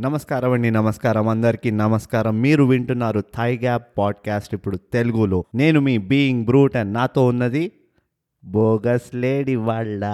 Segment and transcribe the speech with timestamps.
[0.00, 1.28] నమస్కారం అండి నమస్కారం.
[1.28, 2.40] అందరికీ నమస్కారం.
[2.40, 7.72] మీరు వింటున్నారు థై గ్యాప్ పాడ్కాస్ట్ ఇప్పుడు తెలుగులో నేను మీ బీయింగ్ బ్రూట్ అండ్ నాతో ఉన్నది
[8.44, 10.04] బోగస్ లేడీ వాళ్ళ.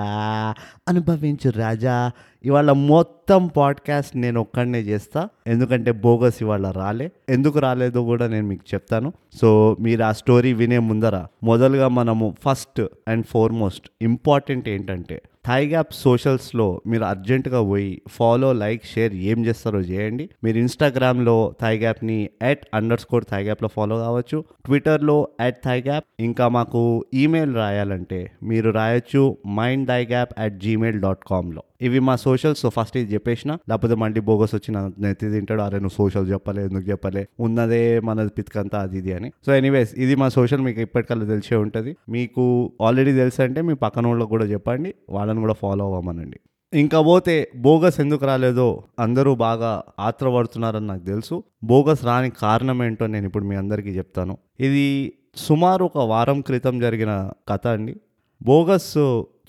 [0.88, 2.10] అనుభవించు రాజా.
[2.44, 5.28] ఇవాళ మొత్తం పాడ్కాస్ట్ నేను ఒక్కడనే చేస్తా.
[5.46, 7.12] ఎందుకంటే బోగస్ ఇవాళ రాలే.
[7.28, 9.12] ఎందుకు రాలేదో కూడా నేను మీకు చెప్తాను.
[9.32, 15.92] సో మీరు ఆ స్టోరీ వినే ముందర మొదలుగా మనము ఫస్ట్ అండ్ ఫార్మోస్ట్ ఇంపార్టెంట్ ఏంటంటే థాయ్ గ్యాప్
[15.94, 20.24] సోషల్స్లో మీరు అర్జెంటుగా పోయి ఫాలో లైక్ షేర్ ఏం చేస్తారో చేయండి.
[20.44, 24.44] మీరు ఇన్స్టాగ్రామ్లో థాయ్ గ్యాప్ని అట్ అండర్ స్కోర్ థాయ్ గ్యాప్లో ఫాలో కావచ్చు.
[24.66, 26.82] ట్విట్టర్లో అట్ థై గ్యాప్ ఇంకా మాకు
[27.14, 32.60] ఈమెయిల్ రాయాలంటే మీరు రాయొచ్చు mind Thai Gap at Gmail dot కామ్లో ఇవి మా సోషల్స్.
[32.60, 33.52] సో ఫస్ట్ ఇది చెప్పేసిన.
[33.68, 37.28] లేకపోతే మళ్ళీ బోగస్ వచ్చి నెత్తి తింటాడు అరే నువ్వు సోషల్ చెప్పలే ఎందుకు చెప్పలే?
[37.40, 39.32] ఉన్నదే మనది పితకంతా అది ఇది అని.
[39.46, 41.96] సో ఎనీవేస్ ఇది మా సోషల్ మీకు ఇప్పటికల్లా తెలిసే ఉంటుంది.
[42.08, 44.94] మీకు ఆల్రెడీ తెలుసు అంటే మీ పక్కన వాళ్ళకి కూడా చెప్పండి.
[45.10, 46.40] వాళ్ళని కూడా ఫాలో అవ్వమనండి.
[46.74, 51.42] ఇంకా పోతే బోగస్ ఎందుకు రాలేదో అందరూ బాగా ఆత్రపడుతున్నారని నాకు తెలుసు.
[51.64, 54.38] బోగస్ రాని కారణం ఏంటో నేను ఇప్పుడు మీ అందరికీ చెప్తాను.
[54.60, 57.96] ఇది సుమారు ఒక వారం క్రితం జరిగిన కథ అండి.
[58.42, 58.96] బోగస్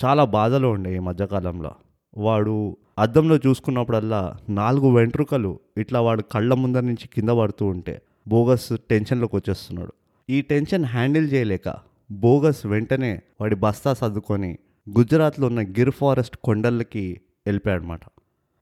[0.05, 1.71] చాలా బాధలో ఉండే ఈ మధ్యకాలంలో.
[2.17, 9.35] వాడు అద్దంలో చూసుకున్నప్పుడల్లా నాలుగు వెంట్రుకలు ఇట్లా వాడు కళ్ళ ముందర నుంచి కింద పడుతూ ఉంటే బోగస్ టెన్షన్లోకి
[9.35, 9.93] వచ్చేస్తున్నాడు.
[10.29, 11.75] ఈ టెన్షన్ హ్యాండిల్ చేయలేక
[12.11, 14.57] బోగస్ వెంటనే వాడి బస్తా సర్దుకొని
[14.89, 17.99] గుజరాత్లో ఉన్న గిర్ ఫారెస్ట్ కొండలకి వెళ్ళిపోయాడనమాట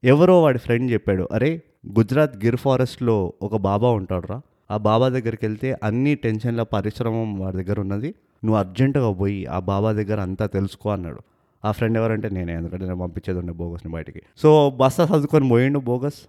[0.03, 1.61] ఎవరో వాడి ఫ్రెండ్ చెప్పాడు అరే
[2.00, 4.42] గుజరాత్ గిర్ ఫారెస్ట్లో ఒక బాబా ఉంటాడురా.
[4.72, 8.16] ఆ బాబా దగ్గరికి వెళ్తే అన్ని టెన్షన్ల పరిశ్రమం వాడి దగ్గర ఉన్నది.
[8.44, 11.20] నువ్వు అర్జెంటుగా పోయి ఆ బాబా దగ్గర అంతా తెలుసుకో అన్నాడు.
[11.66, 14.21] ఆ ఫ్రెండ్ ఎవరంటే నేనే ఎందుకంటే నేను పంపించేది ఉండే బోగస్ని బయటికి.
[14.38, 14.49] సో
[14.81, 16.19] బస్తా చదువుకొని పోయిండు బోగస్.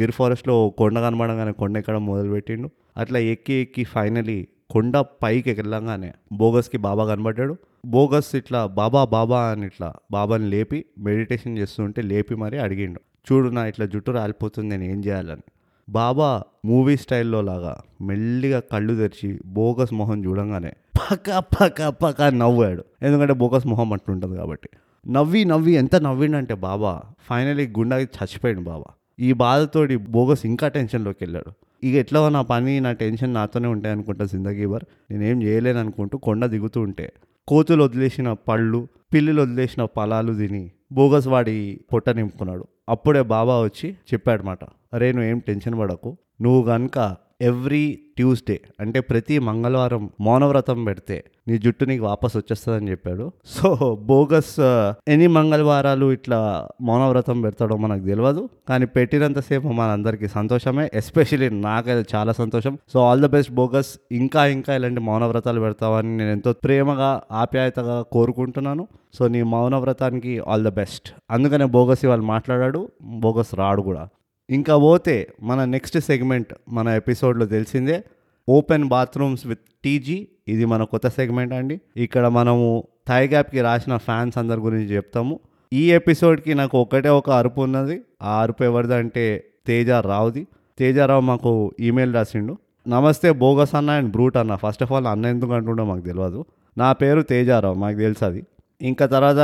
[0.00, 2.68] గిర్ ఫారెస్ట్లో కొండ కనబడగానే కొండ ఎక్కడం మొదలుపెట్టిండు.
[2.96, 4.38] అట్లా ఎక్కి ఎక్కి ఫైనలీ
[4.70, 7.56] కొండ పైకి వెళ్ళంగానే బోగస్కి బాబా కనబడ్డాడు.
[7.86, 13.00] బోగస్ ఇట్లా బాబా బాబా అని ఇట్లా బాబాని లేపి మెడిటేషన్ చేస్తుంటే లేపి మరీ అడిగిండు.
[13.26, 15.44] చూడు నా ఇట్లా జుట్టు రాలిపోతుంది నేను ఏం చేయాలని?
[15.88, 16.28] బాబా
[16.64, 22.82] మూవీ స్టైల్లో లాగా మెల్లిగా కళ్ళు తెరిచి బోగస్ మొహం చూడంగానే పక్క పక్క పక్క నవ్వాడు.
[23.02, 24.68] ఎందుకంటే బోగస్ మొహం అట్లుంటుంది కాబట్టి.
[25.08, 28.84] నవ్వి నవ్వి ఎంత నవ్విండంటే బాబా ఫైనలీ గుండాకి చచ్చిపోయాడు బాబా.
[29.20, 31.50] ఈ బాధతోటి బోగస్ ఇంకా టెన్షన్లోకి వెళ్ళాడు.
[31.84, 36.80] ఇక ఎట్లా నా పని నా టెన్షన్ నాతోనే ఉంటాయి అనుకుంటా జిందగీబర్ నేనేం చేయలేను అనుకుంటూ కొండ దిగుతూ
[36.80, 37.12] ఉంటే
[37.48, 42.64] కోతులు వదిలేసిన పళ్ళు పిల్లులు వదిలేసిన పొలాలు తిని బోగస్ వాడి పొట్ట నింపుకున్నాడు.
[42.88, 44.58] అప్పుడే బాబా వచ్చి చెప్పాడనమాట
[44.92, 46.18] అరే నువ్వు ఏం టెన్షన్ పడకు.
[46.40, 46.98] నువ్వు కనుక
[47.40, 53.32] ఎవ్రీ ట్యూస్డే అంటే ప్రతి మంగళవారం మౌనవ్రతం పెడితే నీ జుట్టు నీకు వాపస్ వచ్చేస్తుందని చెప్పాడు.
[53.46, 54.60] సో బోగస్
[55.08, 60.90] ఎన్ని మంగళవారాలు ఇట్లా మౌనవ్రతం పెడతాడో మనకు తెలియదు కానీ పెట్టినంతసేపు మనందరికీ సంతోషమే.
[60.94, 62.78] ఎస్పెషలీ నాకైతే చాలా సంతోషం.
[62.92, 63.98] So all the best Bogus.
[64.12, 68.88] ఇంకా ఇంకా ఇలాంటి మౌనవ్రతాలు పెడతావని నేను ఎంతో ప్రేమగా ఆప్యాయతగా కోరుకుంటున్నాను.
[69.14, 71.10] సో నీ మౌనవ్రతానికి ఆల్ ద బెస్ట్.
[71.30, 72.88] అందుకనే బోగస్ ఇవాళ మాట్లాడాడు.
[73.02, 74.08] బోగస్ రాడు కూడా.
[74.50, 78.04] ఇంకా పోతే మన నెక్స్ట్ సెగ్మెంట్ మన ఎపిసోడ్లో తెలిసిందే.
[78.48, 80.28] Open bathrooms with TG.
[80.48, 81.80] ఇది మన కొత్త సెగ్మెంట్ అండి.
[81.96, 85.40] ఇక్కడ మనము థై గ్యాప్కి రాసిన ఫ్యాన్స్ అందరి గురించి చెప్తాము.
[85.72, 88.00] ఈ ఎపిసోడ్కి నాకు ఒకటే ఒక అరుపు ఉన్నది.
[88.22, 90.46] ఆ అరుపు ఎవరిదంటే తేజ రావుది
[90.78, 92.56] తేజారావు మాకు ఈమెయిల్ రాసిండు.
[92.88, 94.56] నమస్తే బోగస్ అన్న అండ్ బ్రూట్ అన్న.
[94.56, 96.44] ఫస్ట్ ఆఫ్ ఆల్ అన్న ఎందుకు అంటుండో మాకు తెలియదు
[96.78, 98.42] నా పేరు తేజారావు మాకు తెలుసు అది
[98.80, 99.38] ఇంకా తర్వాత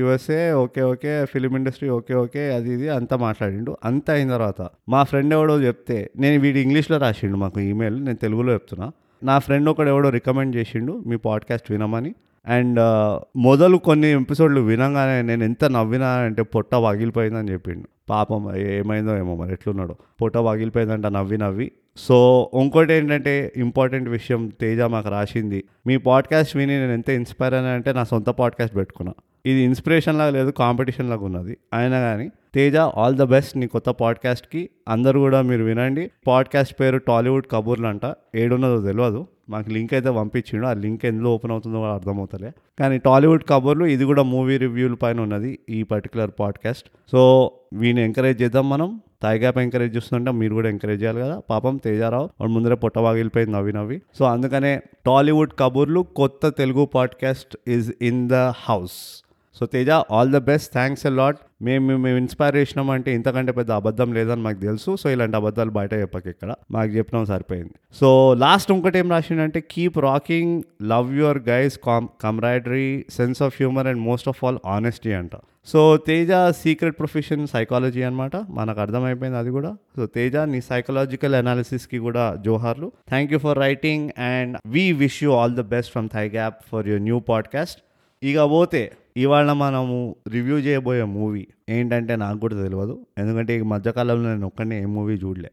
[0.00, 3.76] USA okay okay film industry okay okay అది ఇది అంతా మాట్లాడిండు.
[3.84, 8.52] అంతా అయిన తర్వాత మా ఫ్రెండ్ ఎవడో చెప్తే నేను వీడి ఇంగ్లీష్లో రాసిండు మాకు ఈమెయిల్ నేను తెలుగులో
[8.52, 8.92] చెప్తున్నా.
[9.22, 12.14] నా ఫ్రెండ్ ఒకడు ఎవడో రికమెండ్ చేసిండు మీ పాడ్కాస్ట్ వినమని.
[12.46, 17.86] అండ్ uh, మొదలు కొన్ని ఎపిసోడ్లు వినగానే నేను ఎంత నవ్వినా అంటే పొట్ట వాగిలిపోయిందని చెప్పిండు.
[18.10, 19.94] పాపం ఏమైందో ఏమో మరి ఎట్లున్నాడు.
[20.22, 21.68] పొట్ట వాగిలిపోయిందంట నవ్వి నవ్వి.
[21.96, 25.64] సో ఇంకోటి ఏంటంటే ఇంపార్టెంట్ విషయం తేజ మాకు రాసింది.
[25.86, 29.14] మీ పాడ్కాస్ట్ విని నేను ఎంత ఇన్స్పైర్ అని అంటే నా సొంత పాడ్కాస్ట్ పెట్టుకున్నా.
[29.46, 31.56] ఇది ఇన్స్పిరేషన్ లాగా లేదు కాంపిటీషన్ లాగా ఉన్నది.
[31.74, 36.10] అయినా కానీ తేజ ఆల్ ద బెస్ట్ నీ కొత్త పాడ్కాస్ట్కి అందరు కూడా మీరు వినండి.
[36.26, 40.66] పాడ్కాస్ట్ పేరు టాలీవుడ్ కబూర్లు అంట ఏడున్నదో తెలియదు మాకు లింక్ అయితే పంపించిండు.
[40.66, 42.52] ఆ లింక్ ఎందులో ఓపెన్ అవుతుందో అర్థమవుతలే.
[42.78, 48.42] కానీ టాలీవుడ్ కబుర్లు ఇది కూడా మూవీ రివ్యూల పైన ఉన్నది ఈ పర్టికులర్ పాడ్కాస్ట్ సో వీని ఎంకరేజ్
[48.42, 49.00] చేద్దాం మనం.
[49.22, 51.40] తాయిగాప్ ఎంకరేజ్ చేస్తుంటే మీరు కూడా ఎంకరేజ్ చేయాలి కదా.
[51.50, 54.02] పాపం తేజారావు వాడు ముందరే పొట్ట వాగిలిపోయింది నవ్వి నవ్వి.
[54.18, 60.38] సో అందుకనే టాలీవుడ్ కబుర్లు కొత్త Telugu podcast is in the house so Teja all the
[60.38, 64.96] best thanks a lot మేము మేము ఇన్స్పైర్ చేసినాం అంటే ఇంతకంటే పెద్ద అబద్ధం లేదని మాకు తెలుసు.
[64.96, 66.54] సో ఇలాంటి అబద్ధాలు బయట చెప్పక ఇక్కడ.
[66.70, 67.72] మాకు చెప్పినాం సరిపోయింది.
[68.00, 73.86] సో లాస్ట్ ఇంకోటి ఏం రాసిండంటే keep rocking love your guys com camaraderie sense of humour
[73.86, 75.30] and most of all honesty అంట.
[75.66, 79.76] So Teja secret profession psychology అనమాట మనకు అర్థమైపోయింది అది కూడా.
[79.96, 82.92] సో తేజ నీ సైకలాజికల్ అనాలిసిస్కి కూడా జోహార్లు.
[83.08, 86.88] Thank you for writing and we wish you all the best from Thai Gap for
[86.88, 87.80] your new podcast
[88.22, 94.46] ఇక పోతే ఇవాళ మనము రివ్యూ చేయబోయే మూవీ ఏంటంటే నాకు కూడా తెలియదు ఎందుకంటే ఈ మధ్యకాలంలో నేను
[94.46, 95.50] ఒక్కనే ఏ మూవీ చూడలే.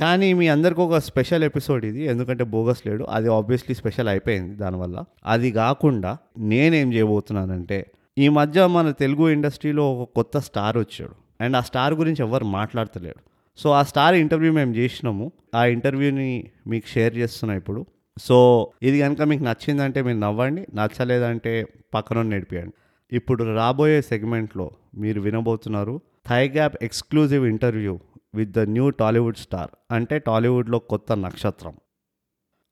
[0.00, 2.04] కానీ మీ అందరికి ఒక స్పెషల్ ఎపిసోడ్ ఇది.
[2.04, 3.04] ఎందుకంటే బోగస్ లేడు.
[3.04, 5.04] అది ఆబ్వియస్లీ స్పెషల్ అయిపోయింది దానివల్ల.
[5.26, 7.86] అది కాకుండా నేనేం చేయబోతున్నానంటే
[8.18, 11.44] ఈ మధ్య మన తెలుగు ఇండస్ట్రీలో ఒక కొత్త స్టార్ వచ్చాడు.
[11.44, 13.30] అండ్ ఆ స్టార్ గురించి ఎవరు మాట్లాడతలేడు.
[13.58, 15.32] సో ఆ స్టార్ ఇంటర్వ్యూ మేము చేసినాము.
[15.54, 17.86] ఆ ఇంటర్వ్యూని మీకు షేర్ చేస్తున్నా ఇప్పుడు.
[18.20, 20.66] సో ఇది కనుక మీకు నచ్చిందంటే మీరు నవ్వండి.
[20.74, 22.72] నచ్చలేదంటే పక్కన నడిపియండి
[23.12, 28.00] ఇప్పుడు రాబోయే సెగ్మెంట్లో మీరు వినబోతున్నారు Thai Gap exclusive interview
[28.34, 31.74] with the new Tollywood star అంటే టాలీవుడ్లో కొత్త నక్షత్రం.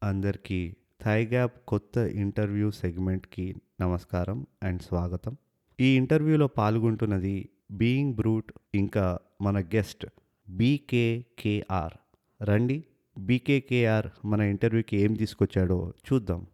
[0.03, 0.75] అందరికీ
[1.05, 5.37] థై గ్యాప్ కొత్త ఇంటర్వ్యూ సెగ్మెంట్కి నమస్కారం అండ్ స్వాగతం.
[5.81, 10.07] ఈ ఇంటర్వ్యూలో పాల్గొంటున్నది బీయింగ్ బ్రూట్ ఇంకా మన గెస్ట్
[10.51, 11.93] బీకేకేఆర్.
[12.43, 12.85] రండి
[13.19, 16.47] బీకేకేఆర్ మన ఇంటర్వ్యూకి ఏం తీసుకొచ్చాడో చూద్దాం.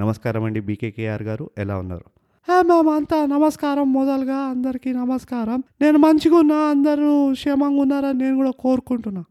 [0.00, 2.19] నమస్కారం అండి బీకేకేఆర్ గారు ఎలా ఉన్నారు?
[2.48, 5.62] మేము అంతా నమస్కారం మొదలుగా అందరికీ నమస్కారం.
[5.80, 9.24] నేను మంచిగా ఉన్నా అందరూ క్షేమంగా ఉన్నారని నేను కూడా కోరుకుంటున్నా.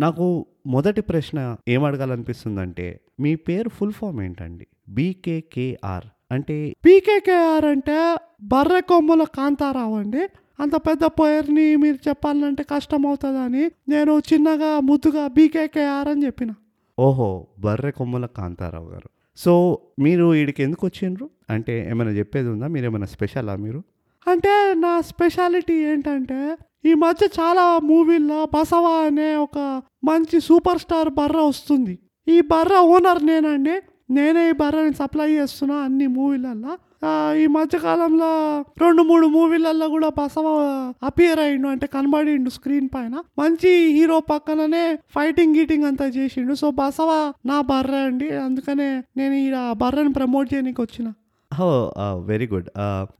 [0.00, 4.66] నాకు మొదటి ప్రశ్న ఏం అడగాలనిపిస్తుందంటే మీ పేరు ఫుల్ ఫామ్ ఏంటండి?
[4.88, 6.74] బీకేకేఆర్ అంటే?
[6.84, 10.26] పీకేకేఆర్ అంటే బర్రె కొమ్ముల కాంతారావు అండి.
[10.60, 16.50] అంత పెద్ద పేరుని మీరు చెప్పాలంటే కష్టం అవుతుందని నేను చిన్నగా ముద్దుగా బీకేకేఆర్ అని చెప్పిన.
[16.98, 19.10] ఓహో బర్రె కొమ్ముల కాంతారావు గారు.
[19.36, 21.30] సో మీరు వీడికి ఎందుకు వచ్చిండ్రు?
[21.50, 22.66] అంటే ఏమైనా చెప్పేది ఉందా?
[22.66, 23.82] మీరు ఏమైనా స్పెషలా మీరు?
[24.26, 31.36] అంటే నా స్పెషాలిటీ ఏంటంటే ఈ మధ్య చాలా మూవీల్లో బసవా అనే ఒక మంచి సూపర్ స్టార్ బర్ర
[31.36, 31.98] వస్తుంది.
[32.28, 33.80] ఈ బర్ర ఓనర్ నేనండి.
[34.10, 36.78] నేనే ఈ బర్రని సప్లై చేస్తున్నా అన్ని మూవీలల్లో.
[37.34, 40.46] ఈ మధ్యకాలంలో రెండు మూడు మూవీలల్లో కూడా బసవ
[41.02, 43.22] అపియర్ అయ్యిండు అంటే కనబడిండు స్క్రీన్ పైన.
[43.38, 46.54] మంచి హీరో పక్కననే ఫైటింగ్ గీటింగ్ అంతా చేసిండు.
[46.54, 48.30] సో బసవ నా బర్ర అండి.
[48.36, 51.12] అందుకనే నేను ఈ బర్రని ప్రమోట్ చేయడానికి వచ్చిన
[51.60, 51.68] ఓ
[52.30, 52.68] వెరీ గుడ్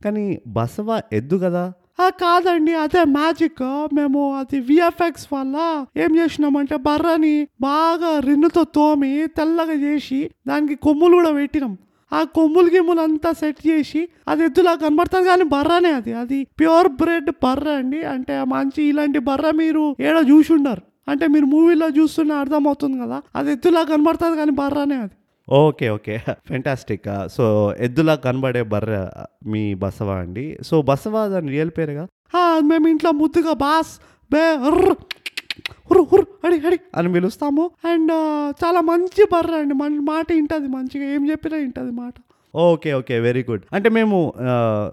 [0.04, 0.24] కానీ
[0.56, 0.88] బసవ
[1.18, 1.64] ఎద్దు కదా?
[2.04, 3.62] ఆ కాదండి అదే మ్యాజిక్
[3.96, 5.56] మేము అది విఎఫ్ఎక్స్ వల్ల
[6.04, 10.20] ఏం చేసినామంటే బర్రని బాగా రిన్నుతో తోమి తెల్లగా చేసి
[10.50, 11.74] దానికి కొమ్ములు కూడా పెట్టినాం.
[12.12, 16.12] ఆ కొమ్ములు గిమ్ములు అంతా సెట్ చేసి అది ఎద్దులా కనబడుతుంది కానీ బర్రనే అది.
[16.22, 18.00] అది ప్యూర్ బ్రెడ్ బర్ర అండి.
[18.14, 20.82] అంటే మంచి ఇలాంటి బర్ర మీరు ఏడో చూసి ఉండరు
[21.12, 23.18] అంటే మీరు మూవీలో చూస్తున్న అర్థమవుతుంది కదా.
[23.38, 25.14] అది ఎద్దులా కనబడుతుంది కానీ బర్రనే అది.
[25.48, 26.20] Okay okay.
[26.46, 29.10] ఫెంటాస్టిక్ సో ఎద్దులా కనబడే బర్ర
[29.46, 30.58] మీ బసవ అండి.
[30.62, 32.06] సో బసవ దాని రియల్ పేరుగా?
[32.60, 33.98] మేము ఇంట్లో ముద్దుగా బాస్
[34.32, 34.56] బే
[36.44, 37.70] అడి అడి అని పిలుస్తాము.
[37.84, 38.12] అండ్
[38.64, 39.74] చాలా మంచి బర్ర అండి.
[39.74, 41.14] మన మాట వింటది మంచిగా.
[41.14, 42.14] ఏం చెప్పినా వింటది మాట.
[42.54, 43.62] Okay okay very good.
[43.72, 44.32] అంటే మేము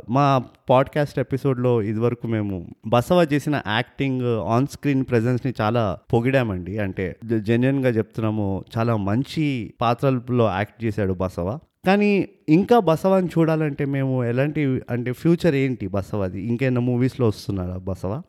[0.10, 6.78] మా పాడ్కాస్ట్ ఎపిసోడ్లో ఇదివరకు మేము బసవ చేసిన యాక్టింగ్ ఆన్ స్క్రీన్ ప్రెజెన్స్ని చాలా పొగిడామండి.
[6.78, 11.60] అంటే జెన్యున్గా చెప్తున్నాము చాలా మంచి పాత్రల్లో యాక్ట్ చేశాడు బసవ.
[11.86, 16.42] కానీ ఇంకా బసవని చూడాలంటే మేము ఎలాంటి అంటే ఫ్యూచర్ ఏంటి బసవది?
[16.42, 18.22] ఇంకేమైనా మూవీస్లో వస్తున్నారా బసవ?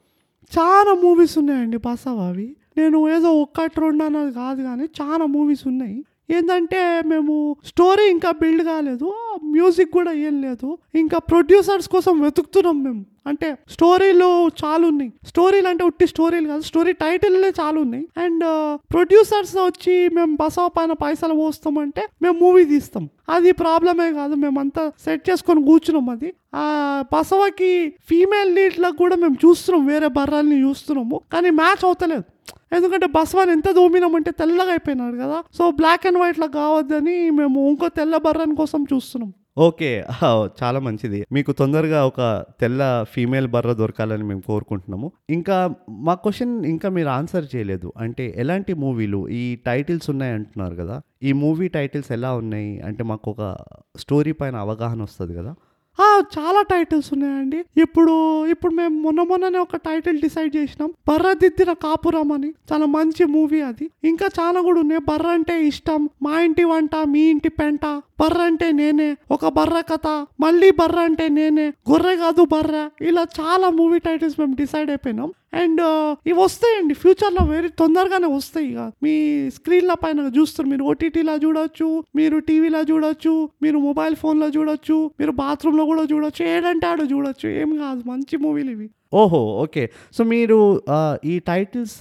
[0.53, 6.05] చాలా మూవీస్ ఉన్నాయండి బసవ అవి నేను ఏదో ఒక్కటి రెండు అన్నది కాదు కానీ చాలా మూవీస్ ఉన్నాయి.
[6.35, 9.09] ఏంటంటే మేము స్టోరీ ఇంకా బిల్డ్ కాలేదు
[9.45, 13.03] మ్యూజిక్ కూడా ఏం లేదు ఇంకా ప్రొడ్యూసర్స్ కోసం వెతుకుతున్నాం మేము.
[13.27, 14.29] అంటే స్టోరీలు
[14.63, 18.45] చాలా ఉన్నాయి స్టోరీలు అంటే ఉట్టి స్టోరీలు కాదు స్టోరీ టైటిల్లే చాలా ఉన్నాయి అండ్
[18.93, 23.11] ప్రొడ్యూసర్స్ వచ్చి మేము బసవ పైన పైసలు పోస్తామంటే మేము మూవీ తీస్తాం.
[23.29, 26.31] అది ప్రాబ్లమే కాదు మేమంతా సెట్ చేసుకొని కూర్చున్నాం అది.
[26.55, 26.65] ఆ
[27.13, 31.21] బసవకి ఫీమేల్ లీడ్లకు కూడా మేము చూస్తున్నాం వేరే బర్రాల్ని చూస్తున్నాము.
[31.33, 32.25] కానీ మ్యాచ్ అవుతలేదు.
[32.73, 35.39] ఎందుకంటే బస్వాన్ ఎంత దోమినామంటే తెల్లగా అయిపోయినాడు కదా.
[35.59, 39.33] సో బ్లాక్ అండ్ వైట్లో కావద్దని మేము ఇంకో తెల్ల బర్రన్ కోసం చూస్తున్నాం.
[39.59, 40.05] ఓకే.
[40.63, 41.27] చాలా మంచిది.
[41.33, 45.13] మీకు తొందరగా ఒక తెల్ల ఫీమేల్ బర్ర దొరకాలని మేము కోరుకుంటున్నాము.
[45.31, 47.93] ఇంకా మా క్వశ్చన్ ఇంకా మీరు ఆన్సర్ చేయలేదు.
[47.97, 49.29] అంటే ఎలాంటి మూవీలు?
[49.29, 51.01] ఈ టైటిల్స్ ఉన్నాయి అంటున్నారు కదా.
[51.23, 52.81] ఈ మూవీ టైటిల్స్ ఎలా ఉన్నాయి?
[52.81, 53.59] అంటే మాకు ఒక
[53.97, 55.55] స్టోరీ పైన అవగాహన వస్తుంది కదా.
[56.21, 57.65] చాలా టైటిల్స్ ఉన్నాయండి.
[57.77, 60.93] ఇప్పుడు ఇప్పుడు మేము మొన్న మొన్ననే ఒక టైటిల్ డిసైడ్ చేసినాం.
[61.09, 62.55] బర్రదిద్దిన కాపురం అని.
[62.73, 63.91] చాలా మంచి మూవీ అది.
[64.05, 65.01] ఇంకా చాలా కూడా ఉన్నాయి.
[65.09, 66.09] బర్ర అంటే ఇష్టం.
[66.23, 67.85] మా ఇంటి వంట మీ ఇంటి పెంట.
[68.21, 69.17] బర్ర అంటే నేనే.
[69.31, 70.27] ఒక బర్ర కథ.
[70.41, 71.73] మళ్ళీ బర్ర అంటే నేనే.
[71.91, 72.91] గొర్రె కాదు బర్ర.
[73.01, 75.33] ఇలా చాలా మూవీ టైటిల్స్ మేము డిసైడ్ అయిపోయినాం.
[75.55, 75.81] అండ్
[76.29, 76.95] ఇవి వస్తాయండి.
[76.95, 78.93] ఫ్యూచర్లో వెరీ తొందరగానే వస్తాయి ఇక.
[79.03, 79.15] మీ
[79.51, 85.85] స్క్రీన్ల పైన చూస్తారు మీరు ఓటీటీలో చూడొచ్చు మీరు టీవీలో చూడొచ్చు మీరు మొబైల్ ఫోన్లో చూడొచ్చు మీరు బాత్రూంలో
[85.85, 87.49] కూడా చూడొచ్చు ఏడంటే ఆడ చూడొచ్చు.
[87.49, 88.91] ఏం కాదు మంచి మూవీలు ఇవి.
[89.21, 89.85] ఓహో ఓకే.
[90.17, 90.59] సో మీరు
[91.33, 91.99] ఈ టైటిల్స్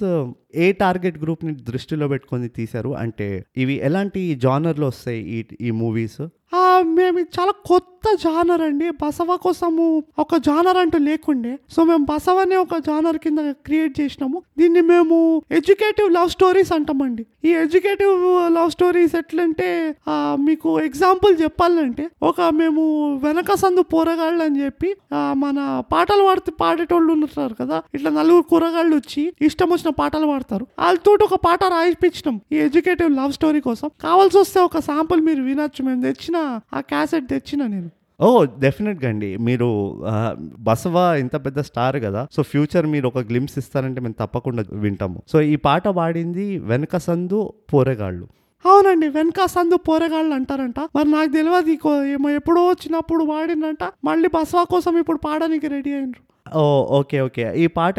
[0.64, 2.92] ఏ టార్గెట్ గ్రూప్ని దృష్టిలో పెట్టుకొని తీశారు?
[3.04, 3.30] అంటే
[3.64, 6.22] ఇవి ఎలాంటి జానర్లో వస్తాయి ఈ ఈ మూవీస్?
[6.98, 8.88] మేము చాలా కొత్త జానర్ అండి.
[9.02, 9.84] బసవ కోసము
[10.24, 11.52] ఒక జానర్ అంటూ లేకుండే.
[11.74, 14.38] సో మేము బసవ అనే ఒక జానర్ కింద క్రియేట్ చేసినాము.
[14.60, 15.18] దీన్ని మేము
[15.58, 17.24] ఎడ్యుకేటివ్ లవ్ స్టోరీస్ అంటామండి.
[17.48, 18.18] ఈ ఎడ్యుకేటివ్
[18.58, 19.70] లవ్ స్టోరీస్ ఎట్లంటే
[20.48, 22.84] మీకు ఎగ్జాంపుల్ చెప్పాలంటే ఒక మేము
[23.26, 24.92] వెనక సందు పోరగాళ్ళు అని చెప్పి
[25.44, 25.58] మన
[25.94, 27.84] పాటలు పాడితే పాడేటోళ్ళు ఉంటారు కదా.
[27.94, 30.68] ఇట్లా నలుగురు కూరగాళ్ళు వచ్చి ఇష్టం వచ్చిన పాటలు పాడతారు.
[30.80, 32.42] వాళ్ళతో ఒక పాట రాయిపించినాం.
[32.52, 33.90] ఈ ఎడ్యుకేటివ్ లవ్ స్టోరీ కోసం.
[34.02, 35.86] కావాల్సి వస్తే ఒక శాంపుల్ మీరు వినొచ్చు.
[35.86, 37.90] మేము తెచ్చిన ఆ క్యాసెట్ తెచ్చిన నేను.
[38.22, 39.38] ఓ డెఫినెట్గా అండి.
[39.38, 40.02] మీరు
[40.60, 42.28] బసవ ఇంత పెద్ద స్టార్ కదా.
[42.32, 45.22] సో ఫ్యూచర్ మీరు ఒక గ్లిమ్స్ ఇస్తారంటే మేము తప్పకుండా వింటాము.
[45.28, 48.28] సో ఈ పాట పాడింది వెనక సందు పోరెగాళ్ళు.
[48.66, 49.08] అవునండి.
[49.08, 50.80] వెనక సందు పోరగాళ్ళు అంటారంట.
[50.80, 56.31] మరి నాకు తెలియదు ఏమో ఎప్పుడో వచ్చినప్పుడు వాడిందంట మళ్ళీ బసవా కోసం ఇప్పుడు పాడడానికి రెడీ అయినరు.
[56.52, 57.54] ఓ ఓకే ఓకే.
[57.56, 57.96] ఈ పాట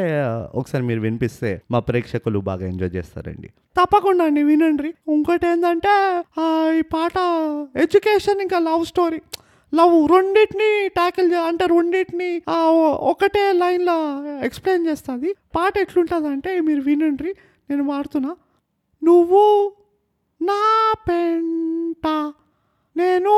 [0.55, 3.49] ఒకసారి మీరు వినిపిస్తే మా ప్రేక్షకులు బాగా ఎంజాయ్ చేస్తారండి.
[3.77, 4.95] తప్పకుండా అండి వినండి.
[5.09, 5.93] ఇంకోటి ఏంటంటే
[6.41, 6.47] ఆ,
[6.79, 7.17] ఈ పాట
[7.77, 9.21] ఎడ్యుకేషన్ ఇంకా లవ్ స్టోరీ.
[9.73, 12.31] లవ్ రెండింటిని ట్యాకిల్ అంటే రెండింటిని
[13.03, 13.97] ఒకటే లైన్లో
[14.45, 15.35] ఎక్స్ప్లెయిన్ చేస్తుంది.
[15.57, 17.31] పాట ఎట్లుంటుంది అంటే మీరు వినండి
[17.71, 18.33] నేను వాడుతున్నా.
[19.03, 19.45] నువ్వు
[20.41, 20.61] నా
[21.09, 22.07] పెంట
[22.97, 23.37] నేను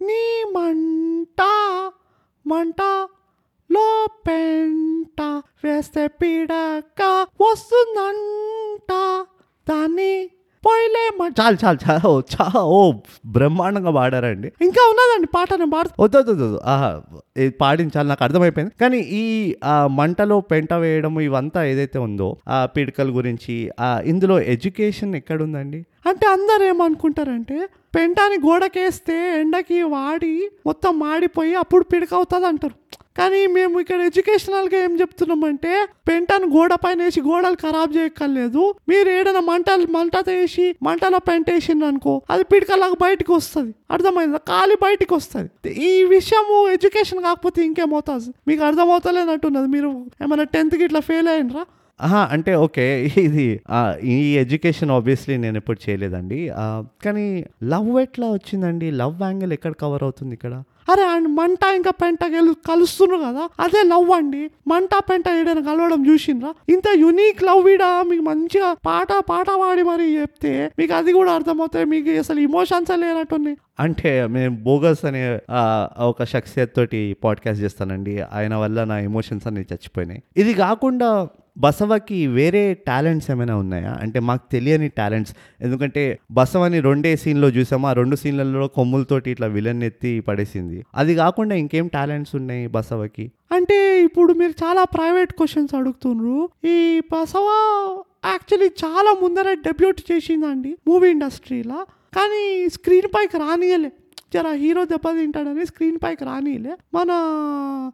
[0.00, 0.22] నీ
[0.56, 1.40] మంట
[2.46, 2.80] మంట
[3.70, 3.86] లో
[4.26, 5.20] పెంట
[5.64, 7.00] వేస్తే పీడక
[7.40, 8.92] వస్తుందంట.
[9.66, 10.10] దాన్ని
[10.62, 11.02] పోయిలే
[11.38, 12.78] చాలు చాలు చాలు ఓ, చా ఓ
[13.34, 14.48] బ్రహ్మాండంగా పాడారండి.
[14.60, 15.70] ఇంకా ఉన్నదండి పాట నేను
[16.00, 16.88] వద్దు ఆహా
[17.36, 17.52] ఇది
[18.04, 18.72] నాకు అర్థమైపోయింది.
[18.80, 19.24] కానీ ఈ
[19.92, 25.80] మంటలో పెంట వేయడం ఇవంతా ఏదైతే ఉందో ఆ పిడకల గురించి ఆ, ఇందులో ఎడ్యుకేషన్ ఎక్కడుందండి?
[26.06, 27.58] అంటే అందరు ఏమనుకుంటారంటే
[27.94, 30.34] పెంటాని గోడకేస్తే ఎండకి వాడి
[30.66, 32.74] మొత్తం మాడిపోయి అప్పుడు పిడక అవుతుంది అంటారు
[33.18, 35.72] కానీ మేము ఇక్కడ ఎడ్యుకేషనల్గా ఏం చెప్తున్నామంటే
[36.08, 38.62] పెంటను గోడ పైన వేసి గోడలు ఖరాబ్ చేయక్కర్లేదు.
[38.90, 43.72] మీరు ఏదైనా మంటలు మంట వేసి మంటలో పెంట వేసిండ్రు అనుకో అది పిడకలాగా బయటికి వస్తుంది.
[43.94, 44.40] అర్థమైందా?
[44.52, 45.70] కాలి బయటికి వస్తుంది.
[45.88, 49.68] ఈ విషయము ఎడ్యుకేషన్ కాకపోతే ఇంకేమవుతుంది మీకు అర్థమవుతలేనట్టున్నది.
[49.76, 49.90] మీరు
[50.24, 51.64] ఏమైనా టెన్త్కి ఇట్లా ఫెయిల్ అయినరా?
[52.34, 52.84] అంటే ఓకే
[53.26, 53.44] ఇది
[54.14, 56.40] ఈ ఎడ్యుకేషన్ ఆబ్వియస్లీ నేను ఎప్పుడు చేయలేదండి.
[57.04, 57.26] కానీ
[57.72, 58.88] లవ్ ఎట్లా వచ్చిందండి?
[59.02, 60.56] లవ్ యాంగిల్ ఎక్కడ కవర్ అవుతుంది ఇక్కడ?
[60.88, 62.18] అరే అండ్ మంట ఇంకా పెంట
[62.68, 66.54] కలుస్తున్నారు కదా అదే లవ్ అండి మంట పెంట ఏడైనా కలవడం చూసిండ్రా?
[66.68, 71.84] ఇంత యునీక్ లవ్ వీడా మీకు మంచిగా పాట పాట పాడి మరి చెప్తే మీకు అది కూడా అర్థమవుతాయి
[71.84, 73.56] మీకు అసలు ఇమోషన్స్ లేనట్టుంది.
[73.80, 75.40] అంటే మేము బోగస్ అనే
[76.00, 78.20] ఒక శక్సియత్ తోటి పాడ్కాస్ట్ చేస్తానండి.
[78.20, 80.22] ఆయన వల్ల నా ఎమోషన్స్ అన్ని చచ్చిపోయినాయి.
[80.36, 83.98] ఇది కాకుండా బసవకి వేరే టాలెంట్స్ ఏమైనా ఉన్నాయా?
[84.00, 85.36] అంటే మాకు తెలియని టాలెంట్స్.
[85.60, 87.86] ఎందుకంటే బసవని రెండే సీన్లో చూసాము.
[87.86, 90.84] ఆ రెండు సీన్లలో కొమ్ములతోటి ఇట్లా విలన్ ఎత్తి పడేసింది.
[90.94, 93.32] అది కాకుండా ఇంకేం టాలెంట్స్ ఉన్నాయి బసవకి?
[93.52, 97.46] అంటే ఇప్పుడు మీరు చాలా ప్రైవేట్ క్వశ్చన్స్ అడుగుతున్నారు ఈ బసవ
[98.26, 101.86] యాక్చువల్లీ చాలా ముందర డెబ్యూట్ చేసిందండి మూవీ ఇండస్ట్రీలో.
[102.16, 103.92] కానీ స్క్రీన్ పైకి రానియలే.
[104.34, 107.08] జర హీరో దెబ్బతింటాడని స్క్రీన్ పైకి రానియలే మన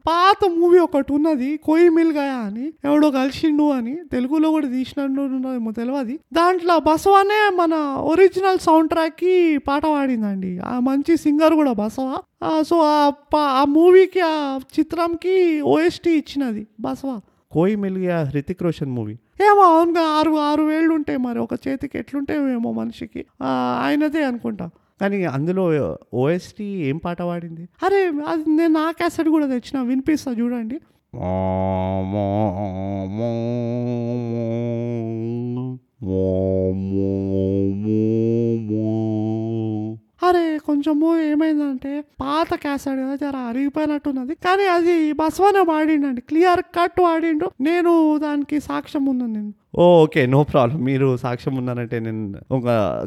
[0.09, 5.71] పాత మూవీ ఒకటి ఉన్నది కోయి మిల్ గయా అని ఎవడో కలిసిండు అని తెలుగులో కూడా తీసినట్టు ఉన్నదేమో
[5.71, 10.59] తెలియదు దాంట్లో బసవనే మన ఒరిజినల్ సౌండ్ ట్రాక్కి పాట పాడిందండి.
[10.59, 12.17] ఆ మంచి సింగర్ కూడా బసవ.
[12.63, 12.81] సో
[13.37, 17.21] ఆ మూవీకి ఆ చిత్రంకి ఓఎస్టీ ఇచ్చినది బసవ.
[17.53, 19.13] కోయి మెలిగా హృతిక్ రోషన్ మూవీ.
[19.41, 21.39] ఏమో అవునుగా ఆరు ఆరు వేళ్ళు ఉంటాయి మరి.
[21.39, 23.27] ఒక చేతికి ఎట్లుంటాయి ఏమో మనిషికి.
[23.43, 24.71] ఆయనదే అనుకుంటా.
[25.01, 25.65] కానీ అందులో
[26.15, 27.65] ఓఎస్టీ ఏం పాట పాడింది?
[27.83, 30.79] అరే అది నేను నా క్యాసెట్ కూడా తెచ్చిన వినిపిస్తా చూడండి.
[40.27, 44.35] అరే కొంచెము ఏమైందంటే పాత క్యాసెట్ కదా జర అరిగిపోయినట్టున్నది.
[44.35, 49.53] కానీ అది బసవనే వాడిండండి క్లియర్ కట్ వాడిండు నేను దానికి సాక్ష్యం ఉన్నాను నేను.
[49.79, 50.81] Oh okay no problem.
[50.85, 52.67] మీరు సాక్ష్యం ఉన్నారంటే నేను ఒక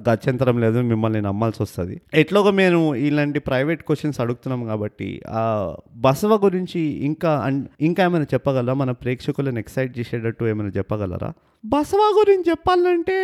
[0.10, 2.02] గత్యంతరం లేదు మిమ్మల్ని నమ్మాల్సి వస్తుంది.
[2.14, 8.74] ఎట్లాగో మేము ఇలాంటి ప్రైవేట్ క్వశ్చన్స్ అడుగుతున్నాం కాబట్టి ఆ బసవ గురించి ఇంకా అన్- ఇంకా ఏమైనా చెప్పగలరా?
[8.74, 11.34] మన ప్రేక్షకులను ఎక్సైట్ చేసేటట్టు ఏమైనా చెప్పగలరా?
[11.66, 13.16] బసవ గురించి చెప్పాలంటే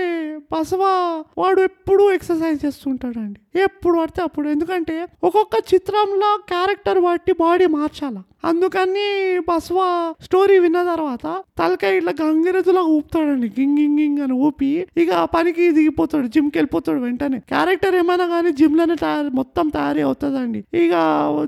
[0.51, 0.79] బసవ
[1.37, 3.59] వాడు ఎప్పుడు ఎక్సర్సైజ్ చేస్తుంటాడండి.
[3.59, 4.49] ఎప్పుడు పడితే అప్పుడు.
[4.49, 8.23] ఎందుకంటే ఒక్కొక్క చిత్రంలో క్యారెక్టర్ బట్టి బాడీ మార్చాలా?
[8.45, 9.79] అందుకని బసవ
[10.21, 13.47] స్టోరీ విన్న తర్వాత తలకాయ ఇట్లా గంగిరెద్దులా ఊపుతాడండి.
[13.59, 17.39] గింగ్ గింగ్ గింగ్ అని ఊపి ఇక పనికి దిగిపోతాడు జిమ్కి వెళ్ళిపోతాడు వెంటనే.
[17.39, 20.63] క్యారెక్టర్ ఏమైనా కానీ జిమ్లోనే తయారు మొత్తం తయారీ అవుతుందండి.
[20.73, 20.93] ఇక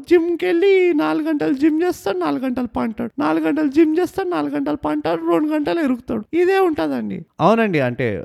[0.10, 3.22] జిమ్కి వెళ్ళి నాలుగు గంటలు జిమ్ చేస్తాడు నాలుగు గంటలు పంటాడు.
[3.22, 6.24] నాలుగు గంటలు జిమ్ చేస్తాడు నాలుగు గంటలు పంటాడు రెండు గంటలు ఎరుగుతాడు.
[6.34, 7.26] ఇదే ఉంటుందండి.
[7.40, 7.80] అవునండి.
[7.80, 8.24] అంటే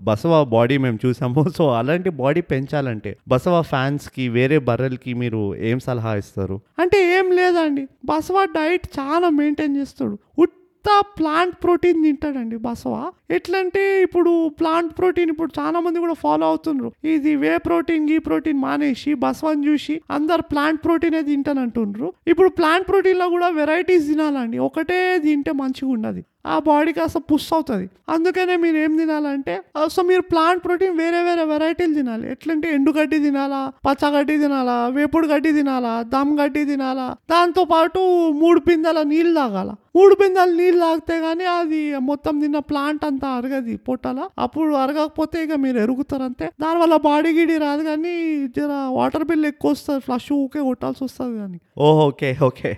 [0.00, 1.44] బసవ బాడీ మేము చూసాము.
[1.56, 6.60] సో అలాంటి బాడీ పెంచాలంటే బసవ ఫ్యాన్స్కి వేరే బర్రెలకి మీరు ఏం సలహా ఇస్తారు?
[6.78, 7.86] అంటే ఏం లేదండి.
[8.04, 10.18] బసవ డైట్ చాలా మెయింటైన్ చేస్తాడు.
[10.38, 12.94] ఉత్త ప్లాంట్ ప్రోటీన్ తింటాడండి బసవ.
[13.30, 18.60] ఎట్లంటే ఇప్పుడు ప్లాంట్ ప్రోటీన్ ఇప్పుడు చాలా మంది కూడా ఫాలో అవుతున్నారు ఇది వే ప్రోటీన్ గీ ప్రోటీన్
[18.60, 22.12] మానేసి బసవని చూసి అందరు ప్లాంట్ ప్రోటీనే తింటానంటుండ్రు.
[22.26, 24.58] ఇప్పుడు ప్లాంట్ ప్రోటీన్లో కూడా వెరైటీస్ తినాలండి.
[24.58, 27.90] ఒకటే తింటే మంచిగా ఉండదు ఆ బాడీకి అసలు పుష్ అవుతుంది.
[28.08, 29.54] అందుకనే మీరు ఏం తినాలంటే
[29.94, 32.30] సో మీరు ప్లాంట్ ప్రోటీన్ వేరే వేరే వెరైటీలు తినాలి.
[32.30, 39.02] ఎట్లంటే ఎండుగడ్డి తినాలా పచ్చగడ్డి తినాలా వేపుడు గడ్డి తినాలా దమ్ గడ్డి తినాలా దాంతో పాటు మూడు పిందెల
[39.02, 39.70] నీళ్ళు తాగాల.
[39.96, 44.20] మూడు పిందెల నీళ్ళు తాగితే గానీ అది మొత్తం తిన్న ప్లాంట్ అంతా అరగది పొట్టాల.
[44.38, 46.50] అప్పుడు అరగకపోతే ఇక మీరు ఎరుగుతారంతే.
[46.60, 48.14] దానివల్ల బాడీ గిడి రాదు కానీ
[48.58, 52.70] జర వాటర్ బిల్ ఎక్కువ వస్తుంది ఫ్లష్ ఊకే కొట్టాల్సి వస్తుంది కానీ ఓహ్ ఓకే ఓకే.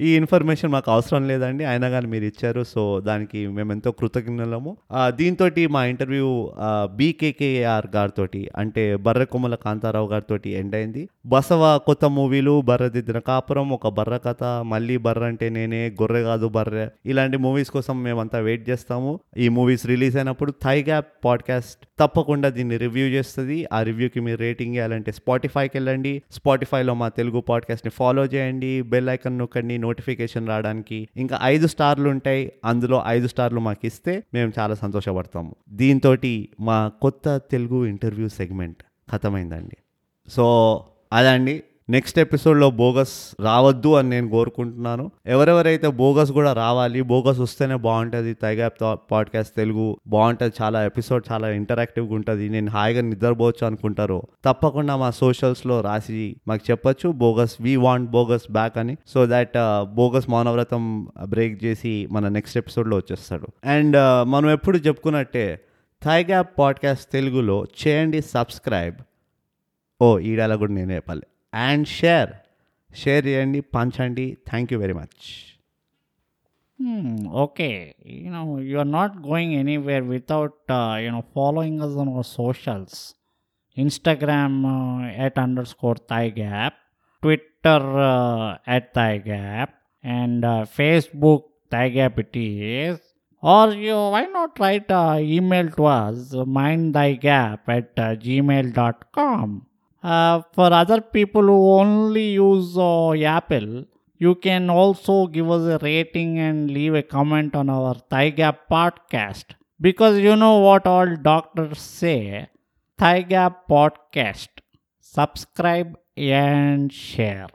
[0.00, 1.64] ఈ ఇన్ఫర్మేషన్ మాకు అవసరం లేదండి.
[1.64, 3.92] అయినా కానీ మీరు ఇచ్చారు సో దానికి మేము ఎంతో
[5.08, 6.28] దీంతో మా ఇంటర్వ్యూ
[6.96, 11.02] బీకేకేఆర్ గారితో అంటే బర్రె కొమ్మల కాంతారావు గారితో ఎండ్ అయింది.
[11.26, 16.86] బసవ కొత్త మూవీలు బర్రదిద్దిన కాపురం ఒక బర్ర కథ మళ్ళీ బర్ర అంటే నేనే గొర్రె కాదు బర్రె
[17.06, 19.12] ఇలాంటి మూవీస్ కోసం మేమంతా వెయిట్ చేస్తాము.
[19.38, 23.66] ఈ మూవీస్ రిలీజ్ అయినప్పుడు థై గ్యాప్ పాడ్కాస్ట్ తప్పకుండా దీన్ని రివ్యూ చేస్తుంది.
[23.72, 26.22] ఆ రివ్యూకి మీరు రేటింగ్ ఇవ్వాలంటే స్పాటిఫైకి వెళ్ళండి.
[26.30, 28.82] స్పాటిఫైలో మా తెలుగు పాడ్కాస్ట్ని ఫాలో చేయండి.
[28.82, 31.08] బెల్ ఐకన్ నొక్కండి నోటిఫికేషన్ రావడానికి.
[31.16, 32.52] ఇంకా ఐదు స్టార్లు ఉంటాయి.
[32.64, 35.54] అందులో ఐదు స్టార్లు మాకు ఇస్తే మేము చాలా సంతోషపడతాము.
[35.68, 36.16] దీంతో
[36.60, 39.76] మా కొత్త తెలుగు ఇంటర్వ్యూ సెగ్మెంట్ ఖతమైందండి
[40.28, 41.62] సో అదండి.
[41.90, 45.10] నెక్స్ట్ ఎపిసోడ్లో బోగస్ రావద్దు అని నేను కోరుకుంటున్నాను.
[45.26, 48.34] ఎవరెవరైతే బోగస్ కూడా రావాలి బోగస్ వస్తేనే బాగుంటుంది.
[48.34, 50.52] తైగా పాడ్కాస్ట్ తెలుగు బాగుంటుంది.
[50.62, 52.48] చాలా ఎపిసోడ్ చాలా ఇంటరాక్టివ్గా ఉంటుంది.
[52.48, 54.22] నేను హాయిగా నిద్రపోవచ్చు అనుకుంటారు.
[54.44, 57.10] తప్పకుండా మా సోషల్స్లో రాసి మాకు చెప్పొచ్చు.
[57.10, 58.96] Bogus we want Bogus back అని.
[59.06, 63.46] సో దాట్ uh, బోగస్ మౌనవ్రతం బ్రేక్ చేసి మన నెక్స్ట్ ఎపిసోడ్లో వచ్చేస్తాడు.
[63.64, 65.60] అండ్ uh, మనం ఎప్పుడు చెప్పుకున్నట్టే
[66.02, 68.94] థైగ్యాప్ పాడ్కాస్ట్ తెలుగులో చేయండి సబ్స్క్రైబ్
[70.02, 71.22] ఓ ఈ డైలాగ్ కూడా నేను చెప్పాలి.
[71.67, 72.31] అండ్ షేర్
[72.93, 75.25] షేర్ చేయండి పంచండి thank you very much
[76.79, 77.95] Hmm, okay.
[78.03, 82.23] You know, you are not going anywhere without, uh, you know, following us on our
[82.23, 83.15] socials.
[83.77, 86.73] Instagram uh, at underscore thigh gap,
[87.23, 92.99] Twitter uh, at thigh gap, and uh, Facebook thigh gap it is.
[93.41, 99.65] Or you, why not write uh, email to us, mindthygap at uh, gmail.com.
[100.02, 103.84] uh, for other people who only use uh, Apple,
[104.16, 108.68] you can also give us a rating and leave a comment on our Thigh Gap
[108.70, 109.54] podcast.
[109.80, 112.48] Because you know what all doctors say
[112.96, 114.48] Thigh Gap podcast.
[115.00, 117.48] Subscribe and share.